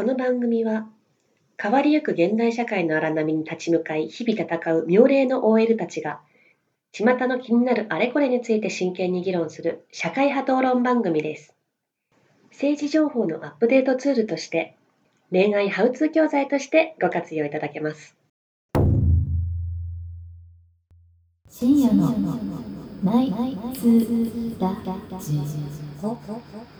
[0.00, 0.86] この番組は
[1.58, 6.22] 変わりゆく現代社会の荒波に立ち向かい日々戦う妙齢の OL たちが
[6.90, 11.54] 巷の気になるあれこれについて真剣に議論する社会派討論番組です。
[12.50, 14.74] 政治情報のアップデートツールとして
[15.30, 18.16] 恋愛ハウツー教材としてご活用いただけます。
[21.50, 22.10] 深夜の
[23.04, 23.30] ナイ
[23.74, 23.86] ツ
[24.58, 24.72] ラ
[25.20, 25.34] ジ
[26.02, 26.79] オ。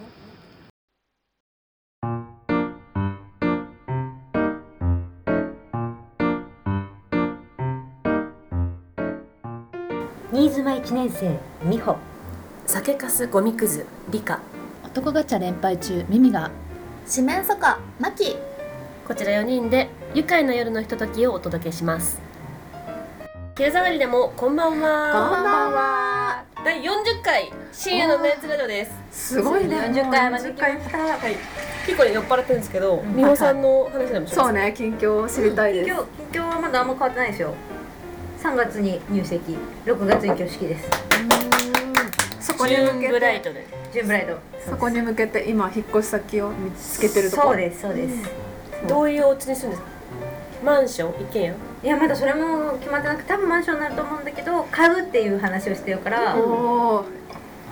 [10.52, 11.96] 新妻一年生美穂。
[12.66, 14.40] 酒かすゴミくず理科
[14.82, 16.50] 男ガチャ連敗中ミミが。
[17.06, 18.36] 四面楚歌マキ。
[19.06, 22.20] こちら4人で愉快な夜のひとときをお届けします。
[23.56, 26.44] 昼下がりでもこんばんこんはばんは。
[26.64, 29.36] 第40回深夜のナイツラジオです。
[29.36, 29.76] すごいね。
[29.76, 30.76] 40回まで40回。
[30.78, 31.36] 来たはい
[31.86, 33.16] 結構ね酔っ払ってるんですけどん。
[33.16, 35.88] 美穂さんの話でもしますそうね近況を知りたいです。
[35.88, 36.02] 今日
[36.34, 37.54] 今日はまだあんま変わってないですよ
[38.42, 39.54] 3月に入籍。
[39.84, 40.88] 6月に挙式です。
[42.40, 43.52] そこにジューン向けてブライト。
[43.52, 44.38] でジュンブライド
[44.70, 47.42] そこに向けて今引っ越し先を見つけてるとこ。
[47.48, 48.16] そうですそうです、
[48.88, 51.54] どういうお家に住んでるんですかマンション一軒家？
[51.84, 56.40] いやまだそれも決まってなくて多分マンションになると思うんだけど買うっていう話をしてるから、お
[56.96, 57.04] お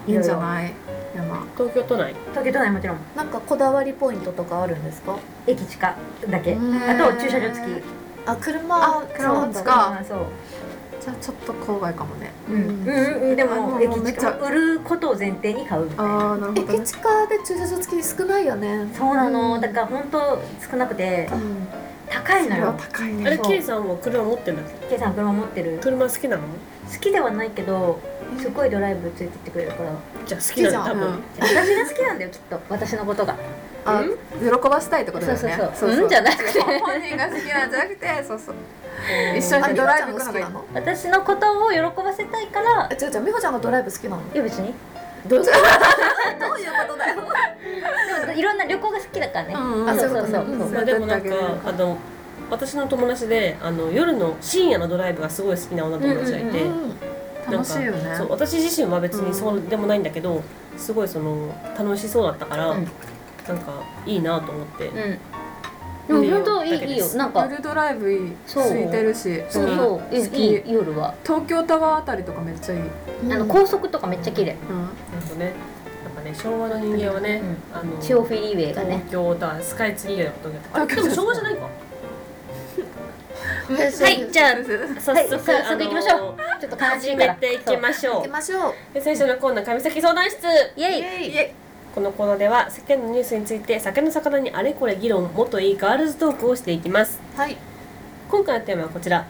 [0.06, 0.72] いいんじゃない？
[1.16, 1.46] 山。
[1.56, 2.14] 東京都内？
[2.30, 2.98] 東京都内もちろん。
[3.16, 5.18] なんかこだわりポイントとかあるんですか？
[5.46, 5.96] 駅地下
[6.28, 6.52] だけ。
[6.52, 7.82] うんあと駐車場付き
[8.30, 10.02] あ車車そう使か？
[10.06, 10.18] そう。
[11.00, 12.32] じゃあちょっと郊外かもね。
[12.48, 16.04] うん、うんうん、であももうめっちゃ売ることを前提に買うみたいな。
[16.04, 18.92] ああなるほどね駅近で駐車場付き少ないよね。
[18.96, 19.60] そうなの、うん。
[19.60, 21.28] だから本当少なくて。
[21.32, 21.68] うん
[22.10, 22.74] 高いのよ。
[22.78, 23.26] 高いね。
[23.26, 25.78] あれそう K さんは車持ってるんだっけ？K さん車持ってる。
[25.82, 26.42] 車好きなの？
[26.42, 28.00] 好きではないけど
[28.38, 29.90] すごいドライブ連れてってくれるから。
[30.26, 32.60] じゃあ好きなんだ多分うん私が好きなんだよきっと。
[32.68, 33.36] 私のことが。
[33.84, 34.02] あ
[34.40, 35.56] 喜ばしたいってことだよね。
[35.56, 36.02] そうそうそう。
[36.02, 36.08] うん？
[36.08, 36.60] じゃなくて。
[36.60, 38.54] 本人が好きなんじゃなくてそうそう。
[39.36, 40.64] 一緒にドライブ行くのがいいの？
[40.74, 42.88] 私のことを喜ばせたいから。
[42.90, 44.22] え違う違う美穂ちゃんがドライブ好きなの？
[44.34, 44.74] いや別に。
[45.26, 45.48] どっち
[46.34, 47.16] どういうことだよ。
[48.26, 49.88] でもいろんな旅行が好きだからね、うんうん。
[49.88, 50.44] あそうそうそう。
[50.44, 50.72] うん。
[50.72, 51.34] まあでもなんか
[51.64, 51.96] あの
[52.50, 56.70] 私の友達であの夜の深夜のドライブがすごい好きな女友達がいて、ね。
[58.16, 60.42] そう私自身は別にそうでもないんだけど、
[60.76, 62.88] すごいその楽しそうだったから、うん。
[63.46, 66.22] なんかいいなと思って、うん。
[66.22, 67.06] でも本当いいいいよ。
[67.16, 68.64] なんか夜ドライブいいそう。
[68.64, 70.16] 空いてるしそうそう。
[70.16, 70.62] い好き。
[70.66, 71.14] 夜は。
[71.22, 72.80] 東京タワーあたりとかめっちゃいい、
[73.24, 74.56] うん、あの高速とかめっちゃ綺麗。
[74.68, 75.52] なんかね
[76.18, 77.40] やっぱね昭和の人間はね、
[77.72, 78.96] あの中央フィリーウェイがね。
[79.08, 80.60] 東京だスカイツリーが東京。
[80.72, 81.62] あれでも昭和じゃないか？
[83.68, 84.56] はいじゃあ
[85.00, 86.34] 早はい速、早速行きましょう。
[86.60, 88.74] ちょっと始めていきましょ行うきましょう。
[88.94, 90.38] で最初のコーナー上崎相談室。
[90.76, 91.30] イエイ。
[91.30, 91.54] イエ
[91.94, 97.20] このコーナーでは世間のニュースについて酒の魚にあれこれ議論もっといいガールズトークをしていきます。
[97.36, 97.56] はい。
[98.30, 99.24] 今回のテーマはこちら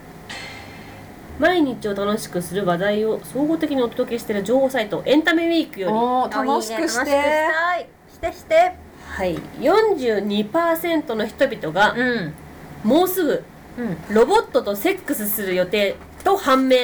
[1.38, 5.94] 毎日を楽しくする話題を総合的にお届けしている情報サイトエンタメウィークより。
[5.94, 7.10] おー楽しくして。
[7.10, 7.80] いいね楽
[8.18, 8.32] しくしたい。
[8.32, 8.72] してして
[9.06, 12.34] はい42%の人々がうん。
[12.82, 13.44] もうすぐ
[14.08, 14.14] うん。
[14.14, 15.94] ロボットとセックスする予定
[16.24, 16.76] と判明、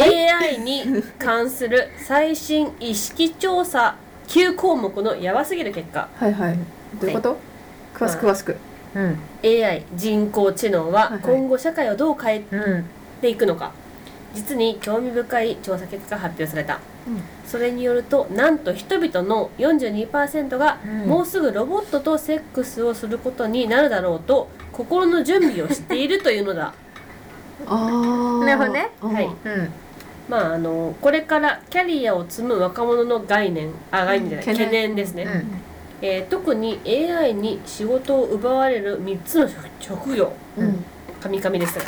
[0.00, 3.96] AI に関する最新意識調査
[4.28, 6.08] 9項目のやばすぎる結果。
[6.16, 6.58] はいはい。
[7.00, 7.36] どういうこと、
[7.94, 8.56] 詳しく詳しく、
[8.94, 9.18] うん。
[9.44, 11.20] AI 人工知能ははいはい。
[11.22, 12.84] 今後社会をどう変えうん
[13.20, 13.72] ていくのか。
[14.34, 17.22] 実に興味深い調査結果が発表された、うん。
[17.46, 21.08] それによるとなんと人々の42%がうん。
[21.08, 26.74] もうすぐロボットとセックスをすることになるだろうと心の準備をしているというのだ。
[27.66, 28.90] ああなるほどね。
[29.00, 29.26] はい。
[29.26, 29.72] うん。
[30.28, 35.62] まああのこれからキャリアを積む若者の概念あ概念じゃない、うん懸懸念念ですね、うん。
[36.02, 40.32] えー特に AI に仕事を奪われる3つの職職業。
[40.58, 40.84] うん。
[41.20, 41.84] カミカミですが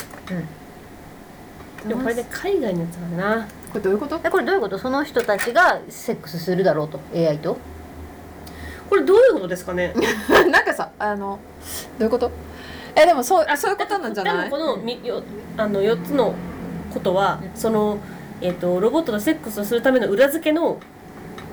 [1.87, 3.47] でもこれで海外のやつだな。
[3.71, 4.19] これどういうこと？
[4.23, 4.77] えこれどういうこと？
[4.77, 7.57] その人たちがセックスするだろうと？AI と？
[8.89, 9.93] これどういうことですかね？
[10.51, 11.39] なんかさあの
[11.97, 12.31] どういうこと？
[12.95, 14.49] えでもそうあそういうことなんじゃない？
[14.49, 15.23] でもこのみよ
[15.57, 16.35] あの4つの
[16.93, 17.97] ことはその、
[18.41, 20.77] えー、とロボットとセックスをするための裏付けの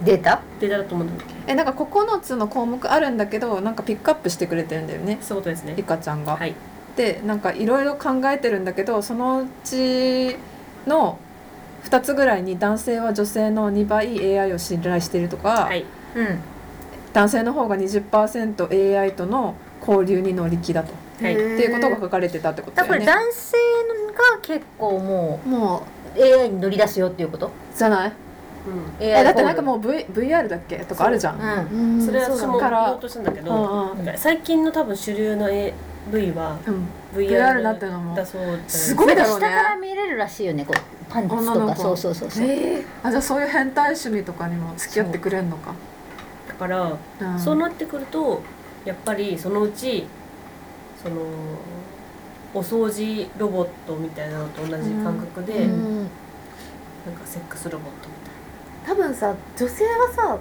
[0.04, 0.40] データ？
[0.60, 1.38] データだと思うんだけど。
[1.46, 5.18] えなんか9つの項目あるんだけどなんかピックアップしてくれてるんだよね。
[5.22, 5.74] そういうことですね。
[5.76, 6.36] リカちゃんが。
[6.36, 6.54] はい
[6.98, 10.36] でなんかいろいろ考えてるんだけどそのうち
[10.84, 11.16] の
[11.84, 15.84] 2つぐらいに男性は女性の2倍 AI を信頼しているとか、はい。
[16.16, 16.38] うん。
[17.12, 19.54] 男性の方が 20%AI との
[19.86, 20.92] 交流に乗り気だと、
[21.22, 21.34] はい。
[21.34, 23.12] っていうことが書かれてたってことだからだよね。
[23.12, 23.56] これ男性
[24.34, 25.86] が結構もも
[26.16, 27.46] う AI に乗り出すよっていうこと？
[27.46, 28.12] うじゃない？
[28.66, 29.04] うん。
[29.06, 30.78] えだってなんかもう、v、VR だっけ？
[30.78, 31.38] とかあるじゃん。
[31.38, 31.76] う。
[31.76, 32.04] んうん。
[32.04, 35.48] それは私もそうだ言おうとしたんだけど、うん最近の多分主流の
[36.12, 36.86] AV はうん。
[37.14, 38.14] VR, なってるのも。
[38.14, 41.76] だそうすごいだろうね下から見れるらしいよねこうパンツとか。
[41.76, 45.74] そうそうそうそう、えあじゃあそういう変態趣味とかにも付き合ってくれんのか。
[46.48, 47.38] だから、うん。
[47.38, 48.42] そうなってくると
[48.84, 50.06] やっぱりそのうち
[51.02, 51.16] その
[52.54, 56.08] お掃除ロボットみたいなのと同じ感覚で、ううん。
[57.06, 58.14] なんかセックスロボットみ
[58.86, 60.38] たい多分さ女性はさ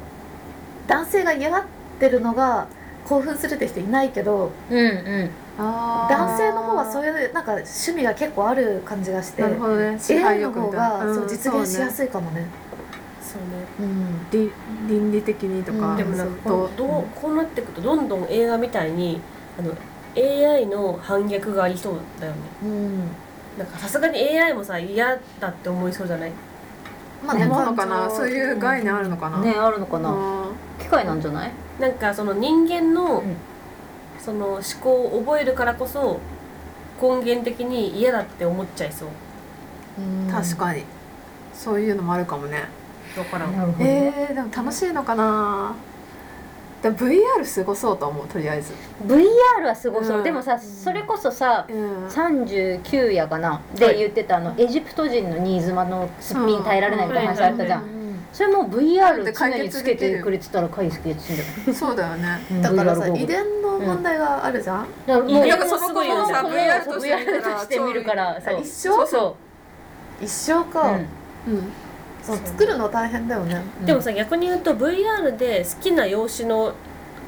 [0.87, 1.63] 男性が嫌がっ
[1.99, 2.67] てるのが
[3.05, 9.97] 興奮するって人いないけどうんうん男性の方はそういうなんか趣味が結構ある感じがしてなるほどね。
[9.99, 12.41] 支 AI 配の方欲みたいながそう実現しやいすいかもね。
[12.41, 12.47] な
[13.21, 13.65] そうね。
[13.79, 14.29] うん。
[14.31, 14.51] 倫
[14.87, 15.97] 倫理的にとか、うん。
[15.97, 19.19] でもなんかこうどうこうなっていくとどんどん映画みたいに
[19.57, 19.73] あの
[20.15, 22.39] AI の反逆がありそうだよね。
[22.63, 22.99] うん。
[23.57, 26.31] なんかさすがに AI もさ嫌だって思いそうじゃない？
[27.25, 28.07] ま思うのかな？
[28.07, 30.45] そういう概念あるのかな、ねあるのかな、あ
[30.79, 31.51] 機械なんじゃない？
[31.79, 33.35] なんかその人間の、うん
[34.19, 36.19] その思考を覚えるからこそ
[37.01, 39.09] 根源的に嫌だって思っちゃいそう。
[40.31, 40.83] 確かに。
[41.53, 42.65] そういうのもあるかもね。
[43.15, 43.47] だから。
[43.47, 45.75] んえー、でも楽しいのかな。
[46.81, 48.73] でも VR すごそうと思うとりあえず。
[49.05, 50.23] VR はすごそう、うん。
[50.23, 52.07] でもさそれこそさうん。
[52.07, 53.51] 39夜かな。
[53.51, 53.79] はい。
[53.79, 57.96] で言ってたあのエジプト人の新妻のすっぴん耐えられないみたいな話あったじゃうんん
[58.37, 62.39] それもう VR で常につけてくれてたら解決するんじゃないそうだよね。
[62.51, 62.61] うん。
[62.61, 66.35] だからさ遺伝の問題があるじゃん、だからもう遺伝ももすごいよね。
[66.35, 66.99] その子もら VR と
[67.63, 68.61] して見るからそう。
[68.61, 69.37] 一生そうそ
[70.21, 70.99] 一生う、か、
[71.47, 71.63] うん。
[72.21, 73.59] そう作るの大変だよね。
[73.79, 73.85] うん。
[73.87, 76.75] でもさ逆に言うと VR で好きな容姿の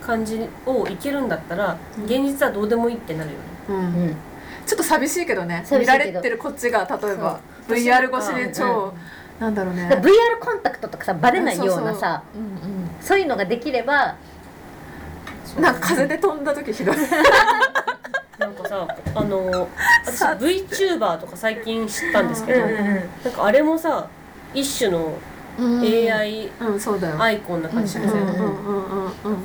[0.05, 1.75] 感じをいけるんだったら
[2.05, 3.43] 現実はどうでもいいってなるよね。
[3.69, 3.75] うん。
[3.77, 3.79] う
[4.09, 4.15] ん。
[4.63, 5.65] ちょっと寂しいけどね。
[5.71, 8.93] 見られてるこっちが例えば VR 越しで超、
[9.39, 9.87] なんだろうね。
[10.01, 12.23] VR コンタクトとかさバレないようなさ
[12.99, 14.15] そういうのができれば
[15.59, 16.95] なんか風で飛んだ時ひどい。
[18.37, 19.67] なんかさあの
[20.05, 22.85] 私さ VTuber とか最近知ったんですけど、うんうんうん。
[22.85, 24.07] なんかあれもさ
[24.53, 25.13] 一種の
[25.57, 25.81] うん。
[25.81, 26.49] AI
[27.19, 28.25] アイコンな感じしません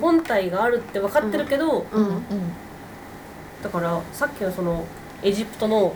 [0.00, 2.22] 本体があるって分かってるけど、うんうん。
[3.62, 4.84] だからさっきのその
[5.22, 5.94] エジプトの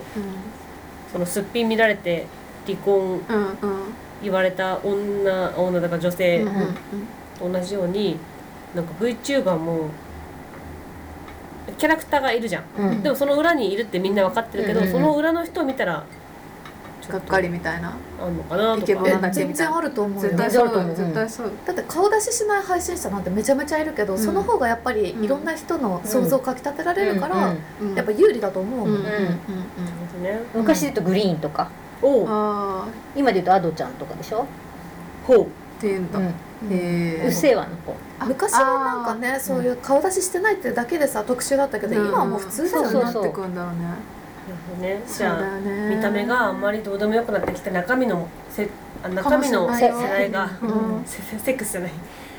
[1.11, 2.27] そのすっぴん見られて
[2.73, 3.19] 離婚うんうん
[4.21, 6.75] 言われた女女だから女性うんうん
[7.39, 8.17] と同じように
[8.75, 9.89] なんか VTuber も
[11.77, 12.63] キャラクターがいるじゃん。
[12.77, 13.03] うん。
[13.03, 15.01] でもその裏にいるってみんな分かってるけど、うんうんうん。
[15.01, 16.03] その裏の人を見たら
[17.07, 17.95] がっかりみたいな。
[18.21, 19.29] あんのかなとか。
[19.31, 20.23] 全然あると思う。
[20.23, 20.95] よ絶対そう。
[20.95, 21.51] 絶対そう。
[21.65, 24.17] だって顔出ししない配信者なんてめちゃめちゃいるけど、ん。
[24.17, 29.03] その方がやっぱりいろんな人の想像をかきたてられるから、うんうんやっぱ有利だと思うもん、うん
[30.53, 31.71] 昔で言うとグリーンとか
[32.01, 34.45] おうあ今で言うとアドちゃんとかでしょ、
[35.25, 35.37] ほう。
[35.39, 35.47] ーっ
[35.81, 36.19] ていうんだ。
[36.19, 36.31] うん、へ
[36.71, 37.95] えうっせぇわの子。
[38.25, 42.07] 昔はなんかねそういう顔出ししてないってだけでさ特殊だったけど、うん。
[42.07, 43.83] 今はもう普通だよねそうなってくんだろうね。
[43.83, 43.97] なる
[44.69, 45.01] ほどね。
[45.05, 45.59] じゃあ
[45.95, 48.69] 見た目があんまりどうでもよくなってきて中身のせ
[49.03, 51.03] あ中身の世代が、うん。
[51.05, 51.91] セセックスじゃない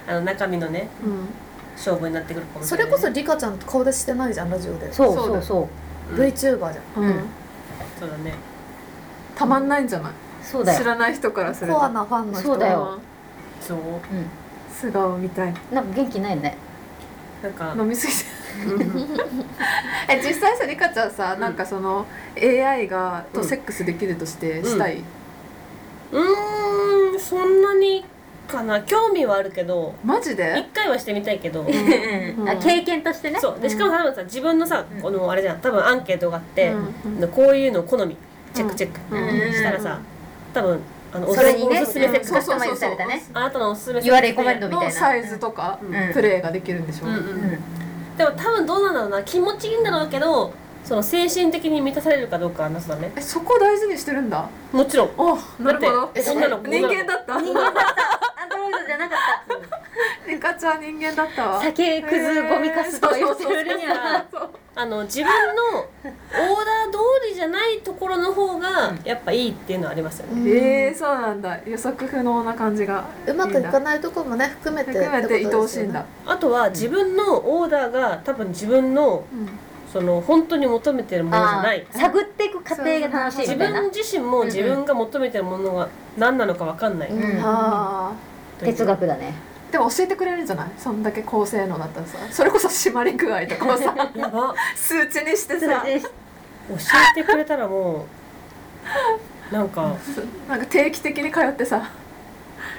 [0.07, 1.29] あの中身のねうん。
[1.77, 4.93] 勝負になってくるかもしそれないれこそリカちゃん顔出ししてないじゃんラジオで。
[4.93, 5.69] そうそうだそう。
[6.11, 7.05] そううん VTuber じゃん。
[7.05, 7.25] うん。
[7.99, 8.35] そうだね
[9.41, 10.13] たまんないんじゃない？
[10.43, 10.79] そうだよ。
[10.79, 12.99] 知らない人からするとコアなファンの人そうだよ。
[13.61, 13.79] そう。
[14.71, 15.49] 素顔みたい。
[15.49, 16.57] うんなんか元気ないね。
[17.43, 17.75] なんか。
[17.75, 18.19] 飲みすぎて。
[20.11, 21.41] え実際さリカちゃんさ、ん。
[21.41, 22.05] なんかその
[22.37, 25.03] AI がとセックスできるとしてしたい、
[26.13, 28.05] うーんそんなに
[28.47, 28.83] かな。
[28.83, 29.95] 興味はあるけど。
[30.05, 31.63] マジ一で回はしてみたいけど。
[31.63, 32.49] うん。
[32.49, 33.39] あ経験としてね。
[33.41, 33.61] そう。
[33.61, 35.01] でしかも多分さ自分のさうん。
[35.01, 35.61] このあれじゃん。
[35.61, 36.73] 多分アンケートがあって、
[37.05, 37.29] うん。
[37.29, 38.17] こういうの好み
[38.55, 39.53] チェックチェック、うん。
[39.53, 40.01] したらさ
[40.53, 40.81] 多分
[41.13, 41.83] あのおそれにね。
[41.83, 44.87] おすすめセックスそうそうカスタマイズされたねあなたのおすすめ言われコメントみたいな。
[44.87, 46.13] のサイズとか、うん。
[46.13, 47.51] プレイができるんでしょ、うんうんうん。
[48.17, 50.53] でも多分どうなんだろうな気持ちいいんだろうけど
[50.85, 53.13] その精神的に満たされるかどうかは謎だね。
[53.17, 54.49] えそこ大事にしてるんだ？
[54.73, 55.11] もちろん。
[55.17, 56.01] おなるほど。
[56.01, 56.59] だって女の。
[56.59, 57.41] 子人間だった？
[57.41, 58.43] 人間だった。
[58.43, 59.19] アンドロイドじゃなかっ
[60.27, 61.63] リカちゃん人間だったたわ。
[61.63, 67.40] 酒くずゴミかすとか言ってるにはそうあの自分のオーダー通りじ
[68.81, 71.59] がやっぱいいっていうのはありますよね、えー、そうなんだ。
[71.67, 79.25] 予測不能な感じがうまくいかないとこもね含めて含めて愛おしいんだ、あとは自分のオーダーが多分自分の
[79.93, 81.87] その本当に求めてるものじゃない。
[81.91, 83.81] 探っていく過程が楽しい自みたいな。
[83.81, 87.39] 分自身も自分が求めてるものが何なのか分かんない、うん。
[87.39, 88.15] う
[88.61, 89.35] 哲学だね。
[89.69, 90.71] ーでも教えてくれるんじゃない？
[90.79, 92.19] そんだけ高性能だったらさ。
[92.31, 93.95] それこそ締まり具合とかをさ。
[94.77, 95.85] 数値にしてさ。
[96.69, 98.20] 教えてくれたらもう
[99.53, 99.97] なんか
[100.49, 101.91] なんか定期的に通ってさ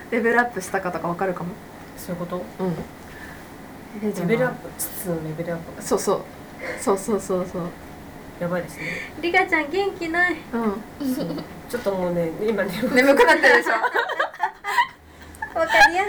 [0.09, 1.49] レベルアップしたかとかわかるかも。
[1.97, 2.43] そういうこと？
[2.59, 2.75] うん。
[4.01, 4.67] レベルアップ
[5.27, 5.81] レベルアップ？
[5.83, 6.21] そうそう。
[6.79, 7.63] そうそうそうそう。
[8.39, 8.83] やばいですね。
[9.21, 10.35] リカちゃん元気ない。
[10.53, 10.81] うん。
[11.69, 13.71] ちょっともうね今ね眠くなってるでしょ。
[15.59, 16.03] わかりや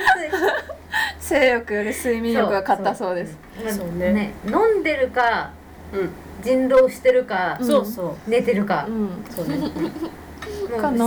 [1.21, 3.37] す性欲より睡眠欲が勝ったそうです。
[3.67, 4.13] いそうね。
[4.13, 5.51] ね飲んでるか
[5.93, 6.11] うん
[6.43, 8.31] 人狼してるかうんそうそう。
[8.31, 8.87] 寝てるか。
[8.89, 9.11] うん。
[9.31, 9.57] そうね。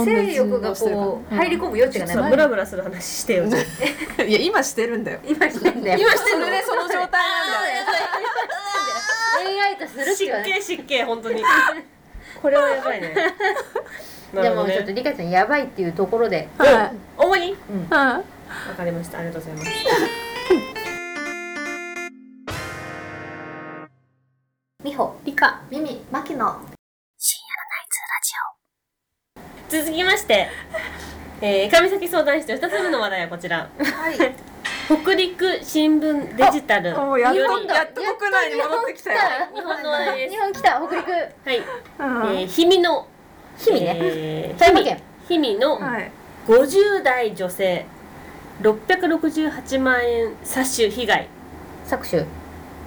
[0.05, 3.45] 性欲がこう入り込む余地がないそうブラブラする話してよ。
[4.25, 5.19] いや今してるんだよ。
[5.25, 5.99] 今してんだよ。
[5.99, 7.19] 今してんのその状態なんだよ。
[9.61, 10.31] AI とするって湿い。
[10.31, 11.43] うね気湿気本当に。
[12.41, 13.15] これはやばいね。
[14.33, 16.47] なでもちょっとリカちゃんやばいっていうところで。
[16.57, 17.55] は主にい？
[17.89, 18.21] は
[18.69, 19.19] わかりました。
[19.19, 20.24] ありがとうございます
[24.85, 26.57] 美穂理科ミミマキノ
[29.67, 30.47] 続きまして、
[31.41, 33.67] えー、上崎相談室2つ目の話題はこちら。
[33.79, 34.35] はい。
[34.85, 36.91] 北陸新聞デジタル。
[36.91, 39.19] いもうやっとやっと国内に戻ってきたよ。
[39.55, 40.35] 日本の話題です。
[40.35, 41.11] 日本来た北陸。
[41.11, 41.61] はい、え
[41.97, 42.21] うん。
[42.45, 43.07] ー、氷見の
[43.57, 43.97] 氷見ね。
[43.99, 45.01] えー県。
[45.27, 46.11] 氷見のはい。
[46.45, 47.87] 50代女性
[48.61, 51.27] 668万円詐取被害。
[51.87, 52.23] 搾取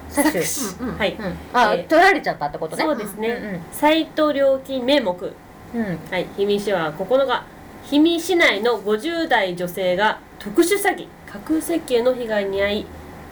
[0.09, 1.87] 搾取搾取うんうんはい、うんあ、えー。
[1.87, 2.83] 取られちゃったってことね。
[2.83, 3.61] そうですね、うんうん。
[3.71, 5.33] サイト料金名目。
[5.75, 5.99] うん。
[6.09, 7.43] はい、氷見市は9日
[7.85, 12.85] 氷見市内の50代女性が特殊詐欺架空設計の被害に遭い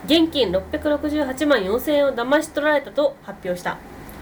[0.05, 3.77] 現金668万4000円を騙し取られたと発表した、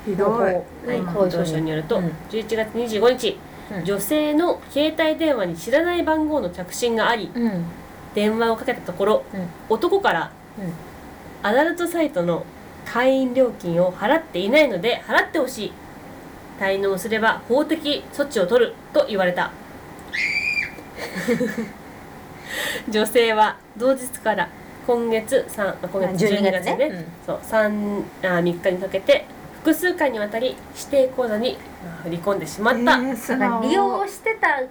[0.05, 0.41] ひどい。
[0.41, 0.63] はい、
[0.99, 1.09] うん。
[1.09, 2.11] 厚労省によると、うん。
[2.29, 3.37] 11月25日、
[3.71, 3.85] うん。
[3.85, 7.65] 女性の携帯電話に知らない番号の着信がありうん。
[8.13, 9.47] 電話をかけたところ、うん。
[9.69, 10.73] 男から、うん
[11.45, 12.43] アダルトサイトの
[12.85, 15.71] 会員料金を払っていないので払ってほしい。
[16.59, 19.51] 滞納すれば法的措置を取ると言われた。
[22.89, 24.49] 女性は同日から
[24.87, 26.85] 今月3あ今月12月ね。
[26.87, 27.05] うん。
[27.27, 29.25] そう3あ3日にかけて
[29.59, 32.95] 複数回にわたり指定口座にまあ振り込んでしまった、だ
[33.37, 34.61] から利用してた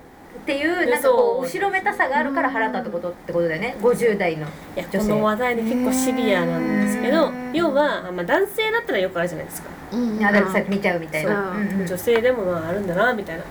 [0.43, 3.76] っていうなんかこう後ろめたさがあるから払ったってことってことだよね。
[3.81, 4.99] 50代のいや女性。
[4.99, 7.53] この話題で結構シビアなんですけどうん。
[7.53, 11.53] 要は、まあ、男性だったらよくあるじゃないですか、うんアダルトサイト見ちゃうみたいな。
[11.55, 11.62] そう。
[11.62, 11.87] うんうん。
[11.87, 13.45] 女性でもまああるんだなみたいな。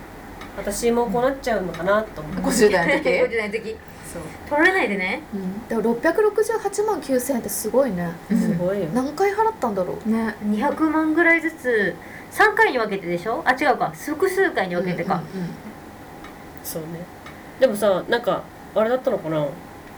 [0.55, 3.77] 私もこうなっちゃうのかなと思って、50代の時？50代の時。
[4.13, 4.21] そう。
[4.47, 5.21] 取られないでね。
[5.67, 8.11] でも668万9000円ってすごいね。
[8.29, 10.09] すごいよ、何回払ったんだろう？
[10.09, 10.35] ね。
[10.45, 11.95] 200万ぐらいずつ
[12.33, 13.41] 3回に分けてでしょ？
[13.45, 13.89] あ違うか。
[13.89, 15.23] 複数回に分けてか、
[16.63, 16.87] そうね。
[17.59, 18.43] でもさなんか
[18.75, 19.45] あれだったのかな？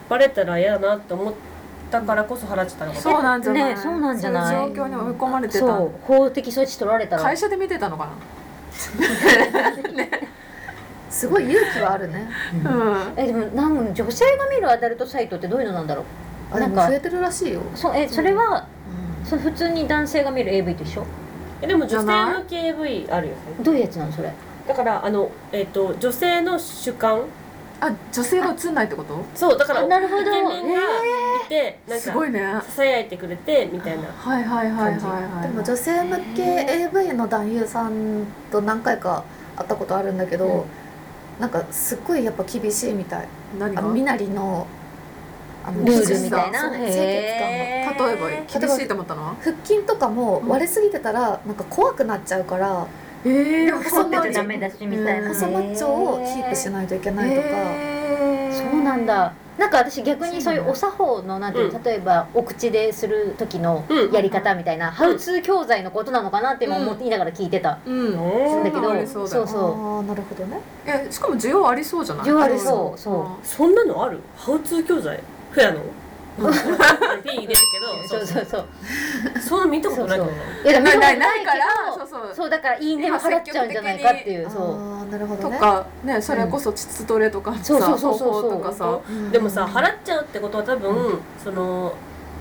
[0.10, 1.34] バレたら嫌だなって思っ
[1.90, 3.02] たからこそ払っちゃったのかな？
[3.02, 3.76] そうなんじゃない？
[3.76, 4.74] ねそうなんじゃない？
[4.74, 5.60] 状況に追い込まれてた。
[5.60, 7.24] そう法的措置取られたら。
[7.24, 8.10] 会社で見てたのか
[11.10, 12.30] すごい勇気はあるね。
[12.62, 13.14] なうん。
[13.16, 16.06] えでもなん女性が見るアダルトサイトってどういうのなんだろう？
[16.52, 17.62] あでなんかも増えてるらしいよ。
[17.74, 18.68] そえそれは
[19.22, 19.26] うん。
[19.26, 21.06] その普通に男性が見る AV と一緒？
[21.62, 23.40] えでも女性向け AV あるよね。
[23.64, 24.34] どういうやつなのそれ？
[24.68, 27.24] だからあのえっ、と女性の主観。
[27.78, 29.22] あ女性が映んないってこと？
[29.36, 30.22] そうだからあなるほど。
[30.22, 30.80] イケメンが
[31.46, 32.40] いて、なんかすごいね。
[32.40, 34.08] ささやいてくれてみたいな。
[34.08, 39.26] はいはいはいはいはいでも女性向け AV の男優さんと何回か
[39.58, 40.64] 会ったことあるんだけど、うん。
[41.42, 43.28] なんかすっごいやっぱ厳しいみたい。
[43.60, 43.82] 何が？
[43.82, 44.66] あの身なりの
[45.66, 46.70] あのルールみたいな？
[46.70, 48.08] 清潔へー。
[48.08, 48.30] 例えば
[48.60, 49.36] 厳しいと思ったの？
[49.44, 52.88] 腹筋とかも割れすぎてたらなんか怖くなっちゃうから
[53.26, 55.30] ええ太ってちゃダメだしみたいな。
[55.30, 57.48] 細マッチョをキープしないといけないとか、
[58.52, 59.34] そうなんだ。
[59.58, 61.84] なんか私逆にそういうお作法のなんていう、うん。
[61.84, 64.12] 例えばお口でする時のうん。
[64.12, 67.94] やり方みたいな、ハウツー教材のことなのかなって今思って言いながら聞いてた、うん。
[68.10, 68.70] うんだ。
[68.70, 70.60] けどうだよそうそうああなるほどね。
[70.86, 72.26] えしかも需要ありそうじゃない？
[72.26, 73.00] 需要ありそう。
[73.00, 73.46] そう。
[73.48, 74.20] そんなのある？
[74.36, 75.20] ハウツー教材？
[75.52, 75.80] フェアの？
[77.24, 78.46] ピン入れるけどそうそう。
[78.46, 78.66] そう
[79.42, 80.32] そんな見たことないけど。
[80.32, 80.34] な
[80.72, 81.66] いやないないないから
[81.96, 82.36] そうそう。
[82.36, 84.98] そうだからいいねを払っちゃうんじゃないかっていうそう。
[84.98, 85.58] ああなるほどね。
[85.58, 86.22] とかね。
[86.22, 91.94] それこそ膣トレとかさそうそうそうとかさうんでもさ払っちゃうってことは多分、その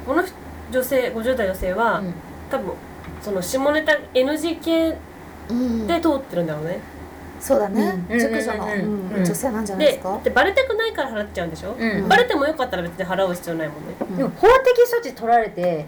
[0.07, 0.25] この
[0.71, 2.15] 女性50代女性は、うん
[2.51, 2.73] 多分
[3.23, 4.97] その下ネタ NG 系
[5.49, 6.79] うんで通ってるんだろうね、
[7.45, 8.19] そうだね、うん。
[8.19, 9.19] 熟女のうん。
[9.19, 12.09] うん女性なんじゃないでですか、でバレたくないから払っちゃうんでしょ、うん。
[12.09, 14.17] バレてもよかったら別に払う必要ないもんね。
[14.17, 15.85] でも法的措置取られて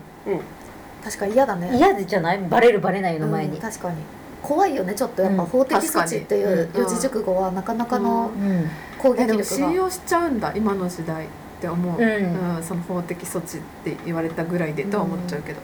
[1.02, 1.74] 確かに嫌だね。
[1.74, 2.38] 嫌じゃない？
[2.40, 3.54] バレるバレないの前に。
[3.54, 3.96] うん、確かに。
[4.42, 5.22] 怖いよねちょっと。
[5.22, 5.48] やっぱうん。
[5.48, 8.68] 法的措置っていう四字熟語はなかなかのうん。
[8.98, 11.28] 攻撃えでも力が、信用しちゃうんだ今の時代っ
[11.60, 12.56] て思う、うん。
[12.56, 15.60] うんその法的措置って言われたぐらいでとは思っちゃうけど、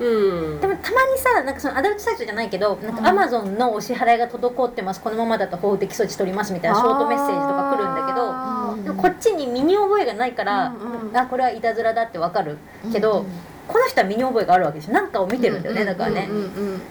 [0.00, 0.60] うん。
[0.60, 5.00] でもたまにさなんかそのアダルトサイトじゃないけどなんかアマゾンのお支払いが滞ってます。
[5.00, 12.56] このままだと法的措置取りますみたいなショートメッセージとか来るんだけどこっちに身に覚えがないから、うんうんあこれはいたずらだってわかる。
[12.90, 13.26] けど、
[13.68, 14.92] この人は身に覚えがあるわけでしょ。
[14.92, 16.42] なんかを見てるんだよね、だからね、うんうん。
[16.42, 16.46] う
[16.76, 16.82] ん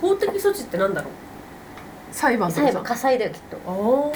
[0.00, 1.12] 法的措置ってなんだろう？
[2.12, 2.88] 裁判と最後か。
[2.88, 3.56] さ火災だよきっと。
[3.66, 4.12] あ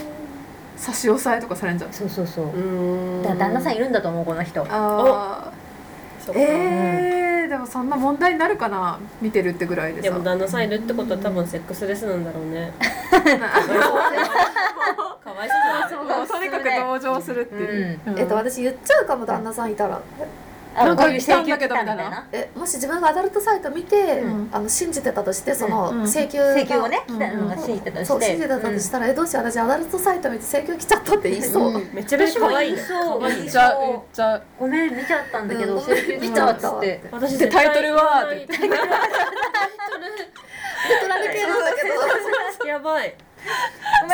[0.77, 1.93] 差し押さえとかされんじゃん。
[1.93, 2.47] そうそうそう。
[3.25, 4.63] だ旦那さんいるんだと思うこの人。
[4.63, 5.53] ああ
[6.35, 10.11] えー、でもそんな問題になるかな見てるってぐらいでさ。
[10.11, 12.73] でも旦那さんいるってことは多分セックスレスなんだろうね。
[15.25, 18.19] かわいそうじゃないもうとにかく同情するっていう、うん。
[18.19, 19.97] えっと私言っちゃうかも旦那さんいたら。
[19.97, 20.01] あ
[20.75, 22.11] なんかこういう請求言ったんだけど来たみたいな。
[22.11, 24.49] なえもし自分がアダルトサイト見て、うん。
[24.53, 26.03] あの信じてたとしてそのうん。
[26.05, 27.19] 請求が、請求をねうん。
[27.19, 28.05] 来たのが信じてたとして。
[28.07, 31.91] そう信じてたとしたら、えどうしよう私アダルトサイト見て請求来ちゃったって言いそう、うん。
[31.93, 32.73] めちゃめちゃ可愛い。
[32.75, 35.81] ね私も可愛い言っちゃう言っちゃうごめん見ちゃったんだけどうん。
[35.81, 37.01] 請求来たっつって。
[37.11, 39.11] 私でタイトルは絶対言わない
[41.01, 41.89] 取られてるんだけ
[42.63, 42.67] ど。
[42.69, 43.15] やばい。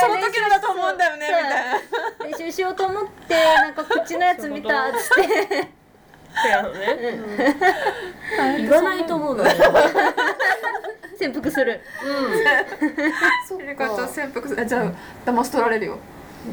[0.00, 2.36] その時のだと思うんだよねみたいな。
[2.38, 5.75] 練習しようと思ってなんか口のやつ見たっつって
[6.38, 7.16] ってやのね。
[8.58, 9.50] 言わないと思うのよ。
[11.18, 11.80] 潜伏する。
[13.48, 14.66] そっリカちゃんか潜伏する。
[14.66, 14.92] じゃあ
[15.30, 15.98] 騙し取られるよ。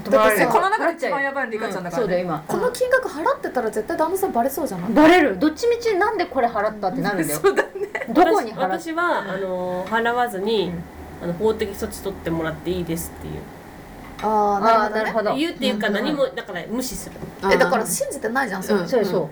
[0.09, 2.03] だってでこの中で一番やばいのリカちゃんだから、ね。
[2.03, 2.43] そうだよ今。
[2.47, 4.91] この金額払ってたら絶対旦那さんバレそうじゃない？
[4.93, 5.37] バレる。
[5.37, 7.39] どっちみちなんでこれ払ったってなるんだよ。
[7.43, 7.69] そうだね。
[8.09, 10.71] どこに払っ私はあの払わずに、
[11.21, 13.33] あの法的措置取ってもらっていいですっていう。
[14.25, 15.93] ああなるほど言うっていうかうん。
[15.93, 17.15] 何もだから無視する。
[17.51, 18.87] えだから信じてないじゃんそれ、うん。
[18.87, 19.27] そうそう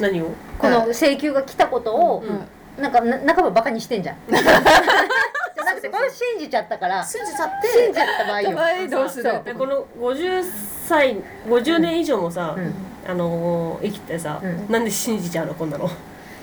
[0.00, 0.30] 何を？
[0.58, 2.82] この請求が来たことをうん。
[2.82, 4.16] なんかな半ばバカにしてんじゃん。
[4.30, 7.68] じゃなくてこれ信じちゃったから信じちゃって。
[7.68, 8.52] 信じちゃった場合よ。
[8.52, 9.30] 場合どうする？
[9.58, 10.44] この50
[10.86, 11.16] 歳
[11.46, 12.74] 50年以上もさ、うん。
[13.08, 14.66] あのー生きてさ、うん。
[14.72, 15.90] なんで信じちゃうのこんなの？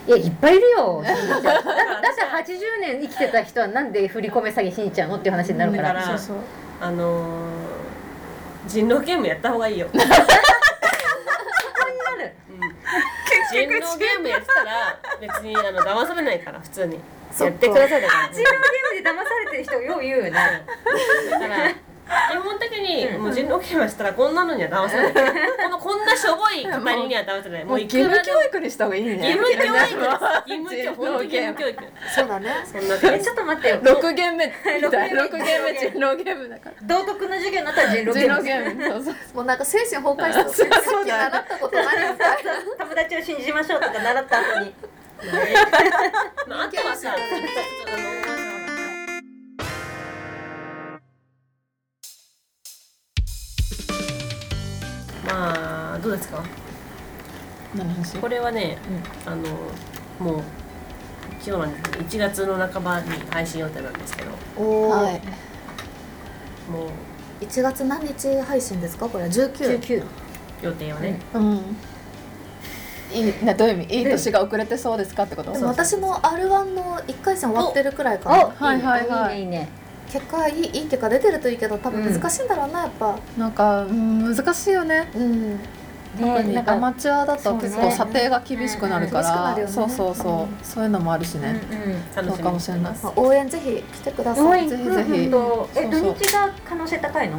[0.08, 6.18] いやいっぱいいるよだだって80年生きてた人はなんで振り込め詐欺信じちゃうのっていう話になるから。
[6.80, 7.78] あのー
[8.68, 9.88] 人狼ゲームやった方がいいよ
[13.66, 17.00] なる人狼ゲームやってたら別にあの騙されないから普通に。
[17.40, 18.34] やってくださいだから。
[18.34, 20.32] 人狼ゲームで騙されてる人よう言うよね。
[20.32, 21.76] だから
[22.08, 23.22] 基本的にうん。
[23.24, 25.24] もう人狼ゲームはしたらこんなのには騙されない。
[25.64, 27.64] このこんなしょぼい語りには騙されない。
[27.64, 28.40] ももう義務らでも。
[28.40, 29.14] 教育にした方がいいね。
[29.14, 29.96] 義務教育です。
[29.96, 31.84] 義務教育本当に義務教育。
[32.16, 32.50] そうだね。
[32.66, 33.80] そんなえちょっと待ってよ。
[33.84, 34.46] 六ゲーム目。
[34.48, 36.76] みたいな六ゲーム人狼ゲームだから。
[36.82, 38.14] 道徳の授業になったら人狼。
[38.14, 38.44] ゲ人ーム狼。
[38.44, 39.16] ゲームそうそう。
[39.36, 41.86] もうなんか精神崩壊してそうさっそ習ったことない。
[41.86, 44.74] みたいな友達を信じましょうとか習った後に。
[46.48, 47.16] まああとはさま
[48.34, 48.37] あ
[56.08, 56.44] どうですか？
[57.76, 58.18] 何の話？
[58.18, 58.78] これはね、
[59.26, 59.44] あの
[60.20, 60.44] もう
[61.42, 64.32] 一応なんですけど1月の半ばに配信予定なんですけど。
[64.58, 65.22] おお、はい。
[66.72, 66.90] もう。
[67.40, 69.08] 1月何日配信ですか？
[69.08, 70.04] これ19 19
[70.64, 71.76] 予定はね、うん。
[73.14, 73.96] いいなどういう意味？
[74.00, 75.52] いい年が遅れてそうですかってこと？
[75.52, 78.16] でも私の R1 の1回戦終わってるくら。
[78.16, 79.42] いかおなはいはいはい。
[79.42, 79.70] いいねいいね。
[80.10, 83.20] 結果いいいい結果出てるといいけど多分難しいんだろうなやっぱ。
[83.38, 85.12] なんか、うん、難しいよね。
[85.14, 85.60] うん
[86.18, 86.54] 特に。
[86.54, 90.48] なんかアマチュアだと結構査定が厳しくなるから、そうそうそう、うん。
[90.64, 91.62] そういうのもあるしね、
[92.16, 92.94] 楽しみにそうかもしれない。
[93.04, 94.46] まあ応援ぜひ来てください。
[94.46, 95.30] 応援ぜひぜひ。
[95.30, 96.02] とえそうそう。
[96.02, 97.38] 土日が可能性高いの？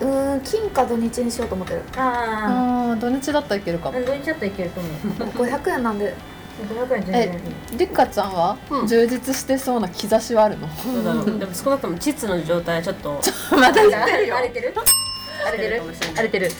[0.00, 1.82] うーん金か土日にしようと思ってる。
[1.96, 3.98] あああ土日だったらいけるかも。
[3.98, 4.92] あ土日だったらいけると思う。
[5.46, 6.14] 500円なんで。
[6.58, 7.36] 500円全然い
[7.76, 8.86] いりっかちゃんは、うん。
[8.88, 10.66] 充実してそうな兆しはあるの？
[10.66, 11.38] どうだろう。
[11.38, 13.20] でも少なくとも膣の状態はちょっと。
[13.52, 14.74] また荒れてる？
[15.46, 15.82] 荒れてる？
[16.14, 16.50] 荒れてる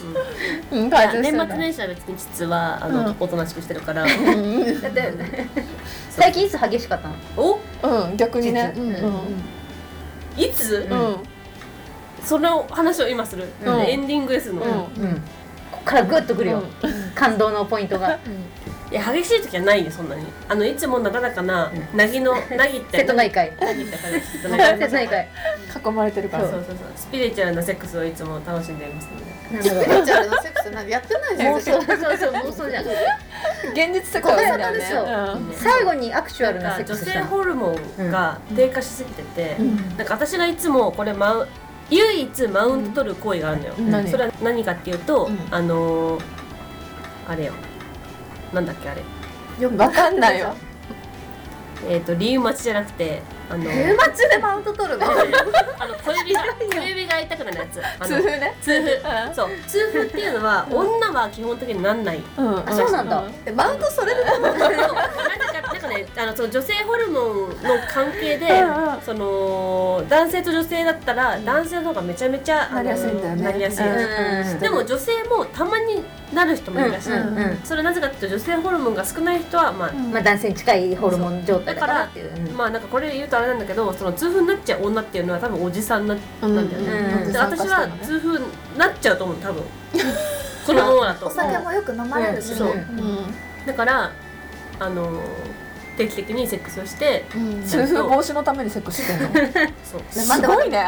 [0.71, 3.17] 年末年始は別に膣はあの、うん。
[3.21, 4.81] おとなしくしてるからうん。
[4.81, 5.12] だって
[6.11, 7.14] 最近いつ激しかったの？
[7.37, 7.59] お？
[8.09, 8.75] うん逆にね。
[10.37, 11.17] いつ、うん。
[12.25, 13.81] その話を今する、うん。
[13.81, 14.62] エンディングですの、
[14.97, 15.23] うん
[15.88, 16.62] からグッとくるよ。
[16.83, 17.11] うん。
[17.14, 18.18] 感動のポイントが。
[18.90, 20.24] いや激しい時はないよそんなに。
[20.48, 21.96] あのいつもなだらかなうん。
[21.96, 23.53] なぎのなぎって瀬戸内海。
[23.57, 24.48] なぎって感じ 瀬戸
[24.92, 25.29] 内海。
[25.90, 26.44] 囲まれてるから。
[26.44, 26.77] そうそうそう。
[26.96, 29.70] スピリチュアルなセックスをいつも楽しんでいますので。
[29.70, 30.05] なるほど。
[30.05, 31.55] じゃあセックスなんてやってないじゃん。
[31.55, 31.72] 妄想。
[31.72, 32.85] そうそう妄想じゃん。
[32.85, 35.40] 現実世界はそうだよね。
[35.57, 37.27] 最後にアクチュアルなセックスしたの。
[37.27, 39.96] ホルモンが低下しすぎてて、うん。
[39.96, 41.48] なんか私がいつもこれマウ
[41.90, 43.90] 唯一マウント取る行為があるのよ、うん。
[43.90, 44.09] 何？
[44.11, 45.38] それは何かっていうと、うん。
[45.51, 46.22] あのー
[47.29, 47.53] あれよ。
[48.53, 49.03] なんだっけあれ。
[49.77, 50.55] わかんないよ。
[51.88, 55.07] えっ、と理由待ちじゃなくてあのリウマチでマウント取るの？
[55.79, 57.77] あの小指が小指が痛くなるやつ。
[58.07, 58.55] 痛風ね。
[58.61, 58.94] 痛風。
[59.29, 59.35] うん。
[59.35, 59.48] そう。
[59.66, 62.20] 痛風っていうのは女は基本的になんない。
[62.37, 62.59] うん。
[62.68, 63.22] あそうなんだ。
[63.46, 64.24] えマウントそれでう。
[64.24, 64.42] ん
[65.79, 69.01] なんかねあのその女性ホルモンの関係でうんうん。
[69.01, 73.43] その男性と女性だったら男性の方がめちゃめちゃなりやすいんだよね。
[73.43, 76.03] なりやすい、うんでも女性もたまに
[76.35, 82.37] なる人もいるらしい、うんうんそれはなぜかっていうと女性ホルモンが少ない人はまあ、まあ男性に近いホルモン状態だからっていう。
[82.37, 82.57] うん。
[82.57, 87.33] まあなんかこれ言うとあれなんだけどその痛風になっちゃう女っていうのは多分おじさんなうんだよね、うん。
[87.33, 89.62] で私は痛風になっちゃうと思う多分。
[90.67, 91.27] このままだと。
[91.27, 92.69] お酒もよく飲まれるしね、そう。
[92.69, 93.35] うん。
[93.67, 94.11] だから
[94.81, 95.21] あの
[95.98, 97.62] 定期的にセックスをしてうん。
[97.62, 99.28] 痛風防止のためにセックスしてんの？
[99.84, 100.02] そう。
[100.11, 100.84] すごいね。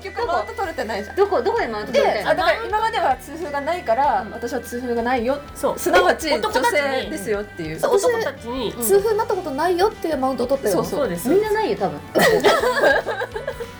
[0.00, 1.16] 結局マウント取れてないじゃん。
[1.16, 2.24] どこどこでマウント取りたいの？
[2.24, 5.38] であだから今までは痛風がないから私は痛風がないよ。
[5.54, 5.78] そう。
[5.78, 7.78] すなわち女性ですよっていう。
[7.78, 8.72] 男たちに。
[8.72, 8.82] うん。
[8.82, 10.84] 痛風になったことないよっていうマウントを取ってるの。
[10.84, 11.08] そうそう。
[11.08, 12.00] ですみんなないよ多分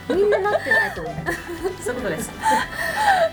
[0.08, 1.14] みんななってないと思う。
[1.82, 2.30] そういうことです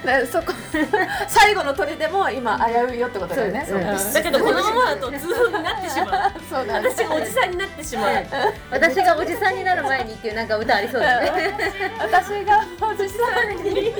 [0.06, 0.52] でそこ
[1.28, 3.66] 最後の鳥でも今危ういよってことだよね。
[4.14, 6.32] だけどこのままだと痛風になってしまう。
[6.50, 6.90] そうだね。
[6.90, 8.26] 私がおじさんになってしまう。
[8.72, 11.54] 私がおじさんになる前にっていうなんか歌ありそうだね。
[12.00, 13.94] 私がおじさんに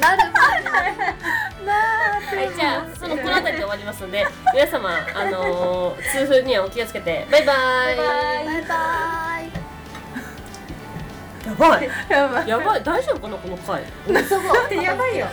[0.00, 0.34] なる
[2.34, 7.96] はい、じゃあそのこの辺りで終わりますので皆様あのー痛風にはお気をつけてバイバイ。
[7.96, 8.02] バ
[8.42, 9.33] イバイ
[11.46, 11.80] やば
[12.44, 12.48] い。
[12.48, 12.82] やばい。
[12.82, 13.82] 大丈夫かなこの回。
[14.82, 15.26] やばいよ